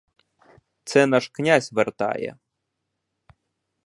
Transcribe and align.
Це 0.83 1.05
наш 1.07 1.29
князь 1.29 1.73
вертає. 1.73 2.37